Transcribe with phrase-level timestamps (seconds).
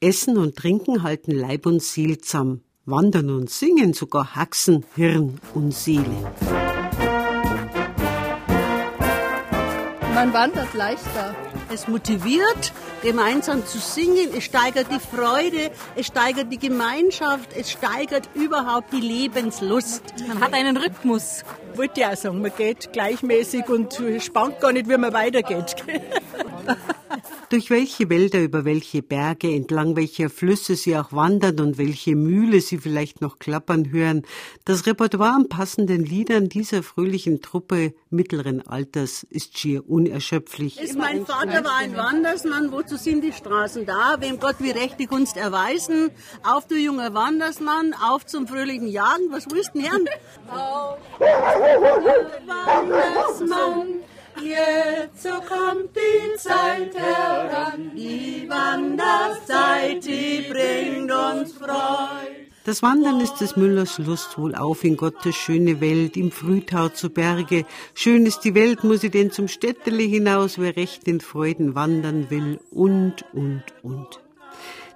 [0.00, 2.62] Essen und Trinken halten Leib und Seele zusammen.
[2.84, 6.04] Wandern und Singen sogar Haxen, Hirn und Seele.
[10.14, 11.34] Man wandert leichter.
[11.74, 12.72] Es motiviert,
[13.02, 19.00] gemeinsam zu singen, es steigert die Freude, es steigert die Gemeinschaft, es steigert überhaupt die
[19.00, 20.02] Lebenslust.
[20.28, 21.42] Man hat einen Rhythmus.
[21.74, 25.74] Wollte ja sagen, man geht gleichmäßig und spannt gar nicht, wie man weitergeht.
[27.50, 32.60] Durch welche Wälder, über welche Berge, entlang welcher Flüsse sie auch wandern und welche Mühle
[32.60, 34.26] sie vielleicht noch klappern hören,
[34.66, 40.78] das Repertoire an passenden Liedern dieser fröhlichen Truppe mittleren Alters ist schier unerschöpflich.
[40.78, 44.16] Ist mein Vater war ein Wandersmann, wozu sind die Straßen da?
[44.18, 46.10] Wem Gott wie recht die Gunst erweisen?
[46.42, 50.04] Auf, du junger Wandersmann, auf zum fröhlichen Jagen, was willst du denn hören?
[50.50, 50.98] Auf,
[52.46, 54.02] Wandersmann,
[54.42, 62.48] Jetzt so kommt die Zeit heran, die Wanderzeit, die bringt uns Freude.
[62.64, 67.10] Das Wandern ist des Müllers Lust, wohl auf in Gottes schöne Welt, im Frühtau zu
[67.10, 67.64] Berge.
[67.94, 72.30] Schön ist die Welt, muss ich denn zum Städtele hinaus, wer recht in Freuden wandern
[72.30, 74.20] will, und, und, und.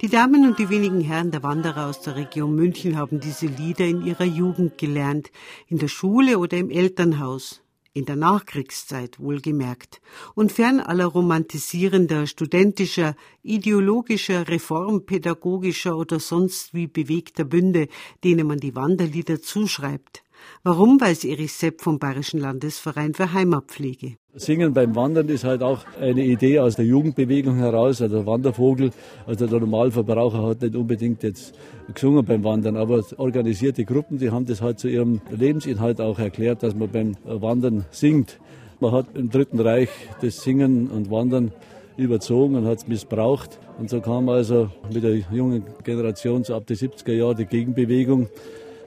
[0.00, 3.84] Die Damen und die wenigen Herren der Wanderer aus der Region München haben diese Lieder
[3.84, 5.30] in ihrer Jugend gelernt,
[5.68, 7.60] in der Schule oder im Elternhaus
[7.92, 10.00] in der Nachkriegszeit wohlgemerkt,
[10.34, 17.88] und fern aller romantisierender, studentischer, ideologischer, reformpädagogischer oder sonst wie bewegter Bünde,
[18.24, 20.22] denen man die Wanderlieder zuschreibt.
[20.64, 24.16] Warum weiß Erich Sepp vom Bayerischen Landesverein für Heimatpflege?
[24.34, 28.02] Singen beim Wandern ist halt auch eine Idee aus der Jugendbewegung heraus.
[28.02, 28.90] Also der Wandervogel,
[29.26, 31.54] also der Normalverbraucher hat nicht unbedingt jetzt
[31.92, 36.62] gesungen beim Wandern, aber organisierte Gruppen, die haben das halt zu ihrem Lebensinhalt auch erklärt,
[36.62, 38.38] dass man beim Wandern singt.
[38.80, 39.88] Man hat im Dritten Reich
[40.20, 41.52] das Singen und Wandern
[41.96, 43.58] überzogen und hat es missbraucht.
[43.78, 48.28] Und so kam also mit der jungen Generation so ab die 70er Jahre die Gegenbewegung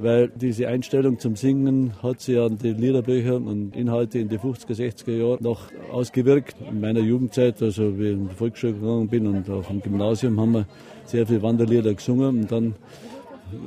[0.02, 4.76] weil diese Einstellung zum Singen hat sich an die Liederbücher und Inhalte in den 50er,
[4.76, 6.56] 60er Jahren noch ausgewirkt.
[6.70, 10.40] In meiner Jugendzeit, also wie ich in die Volksschule gegangen bin und auch im Gymnasium,
[10.40, 10.66] haben wir
[11.06, 12.76] sehr viele Wanderlieder gesungen und dann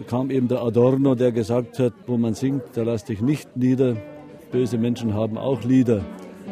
[0.06, 3.97] kam eben der Adorno, der gesagt hat, wo man singt, da lass dich nicht nieder,
[4.51, 6.03] böse Menschen haben auch Lieder.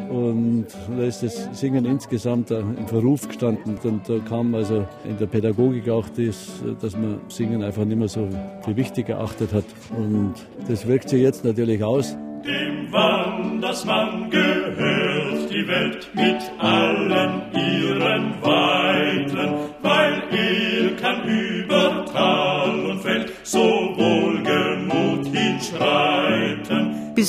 [0.09, 3.77] Und da ist das Singen insgesamt im Verruf gestanden.
[3.83, 8.07] Und da kam also in der Pädagogik auch das, dass man Singen einfach nicht mehr
[8.07, 8.27] so
[8.61, 9.65] für wichtig erachtet hat.
[9.97, 10.33] Und
[10.67, 12.15] das wirkt sich jetzt natürlich aus.
[12.45, 22.99] Dem Wandersmann gehört die Welt mit allen ihren Weiten, weil er kann über Tal und
[23.01, 23.82] Feld so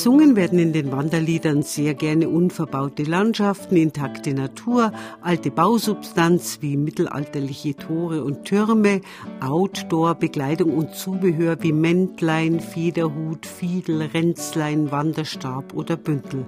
[0.04, 4.92] Besungen werden in den Wanderliedern sehr gerne unverbaute Landschaften, intakte Natur,
[5.22, 9.00] alte Bausubstanz wie mittelalterliche Tore und Türme,
[9.40, 16.44] Outdoor-Bekleidung und Zubehör wie Mäntlein, Federhut, Fiedel, Ränzlein, Wanderstab oder Bündel.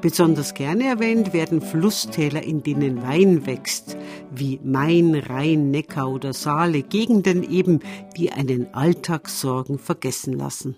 [0.00, 3.96] Besonders gerne erwähnt werden Flusstäler, in denen Wein wächst,
[4.32, 7.80] wie Main, Rhein, Neckar oder Saale, Gegenden eben,
[8.16, 10.76] die einen Alltagssorgen vergessen lassen.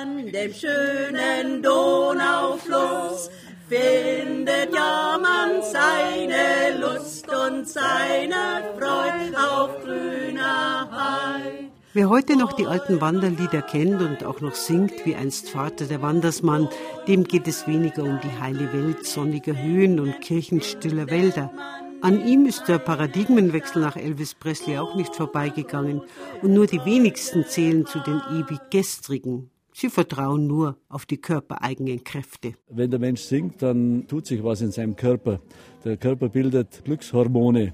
[0.00, 3.28] An dem schönen Donaufluss
[3.68, 11.70] findet ja man seine Lust und seine Freude auf grüner Heid.
[11.92, 16.00] Wer heute noch die alten Wanderlieder kennt und auch noch singt, wie einst Vater der
[16.00, 16.70] Wandersmann,
[17.06, 21.52] dem geht es weniger um die heile Welt sonniger Höhen und kirchenstiller Wälder.
[22.00, 26.00] An ihm ist der Paradigmenwechsel nach Elvis Presley auch nicht vorbeigegangen
[26.40, 29.50] und nur die wenigsten zählen zu den ewig Gestrigen.
[29.72, 32.54] Sie vertrauen nur auf die körpereigenen Kräfte.
[32.68, 35.40] Wenn der Mensch singt, dann tut sich was in seinem Körper.
[35.84, 37.72] Der Körper bildet Glückshormone.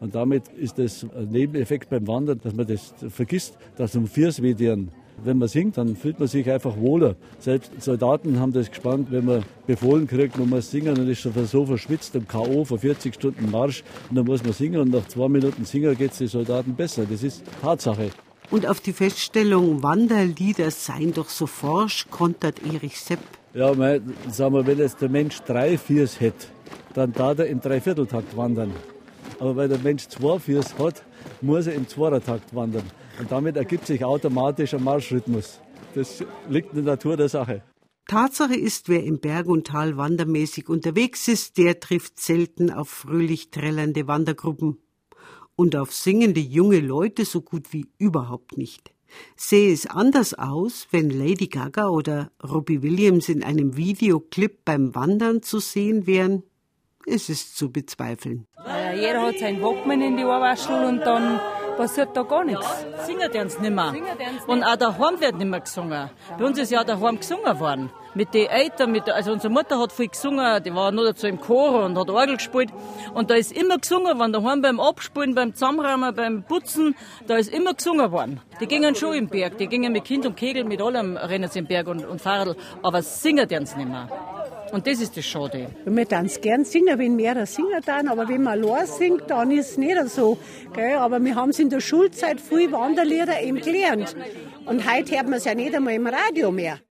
[0.00, 4.40] Und damit ist es ein Nebeneffekt beim Wandern, dass man das vergisst, dass um Viers
[4.42, 4.90] wehtun.
[5.24, 7.16] Wenn man singt, dann fühlt man sich einfach wohler.
[7.40, 11.32] Selbst Soldaten haben das gespannt, wenn man befohlen kriegt, man muss singen und ist schon
[11.46, 12.64] so verschwitzt im K.O.
[12.64, 16.12] vor 40 Stunden Marsch und dann muss man singen und nach zwei Minuten singen geht
[16.12, 17.04] es den Soldaten besser.
[17.04, 18.10] Das ist Tatsache.
[18.50, 23.18] Und auf die Feststellung, Wanderlieder seien doch so forsch, kontert Erich Sepp.
[23.52, 26.46] Ja, mein, sagen wir, wenn jetzt der Mensch drei Viers hätte,
[26.94, 28.72] dann darf er im Dreivierteltakt wandern.
[29.38, 31.02] Aber weil der Mensch zwei Viers hat,
[31.42, 32.84] muss er im Zweiertakt wandern.
[33.20, 35.60] Und damit ergibt sich automatisch ein Marschrhythmus.
[35.94, 37.62] Das liegt in der Natur der Sache.
[38.06, 43.50] Tatsache ist, wer im Berg und Tal wandermäßig unterwegs ist, der trifft selten auf fröhlich
[43.50, 44.78] trällernde Wandergruppen
[45.58, 48.92] und auf singende junge Leute so gut wie überhaupt nicht.
[49.36, 55.42] Sähe es anders aus, wenn Lady Gaga oder Robbie Williams in einem Videoclip beim Wandern
[55.42, 56.44] zu sehen wären?
[57.06, 58.46] Es ist zu bezweifeln.
[58.64, 61.40] Äh, jeder hat sein Walkman in die Ohrwaschel und dann
[61.78, 62.66] passiert da gar nichts.
[63.06, 63.94] Singen die uns nicht mehr.
[64.46, 66.10] Und auch daheim wird nicht mehr gesungen.
[66.36, 67.90] Bei uns ist ja daheim gesungen worden.
[68.14, 71.40] Mit den Eltern, mit, also unsere Mutter hat viel gesungen, die war nur dazu im
[71.40, 72.70] Chor und hat Orgel gespielt.
[73.14, 76.96] Und da ist immer gesungen worden, daheim beim Abspielen, beim Zusammenräumen, beim Putzen,
[77.28, 78.40] da ist immer gesungen worden.
[78.60, 81.60] Die gingen schon im Berg, die gingen mit Kind und Kegel, mit allem rennen sie
[81.60, 84.08] im Berg und, und Fahrrad, aber singen die uns nicht mehr.
[84.72, 85.68] Und das ist das Schade.
[85.84, 89.70] Wir tanzen gern singen, wenn mehrere singen dann, aber wenn man allein singt, dann ist
[89.70, 90.38] es nicht so.
[90.74, 90.96] Gell?
[90.96, 94.14] Aber wir haben es in der Schulzeit viel Wanderlieder eben gelernt.
[94.66, 96.78] Und heute hört man es ja nicht einmal im Radio mehr.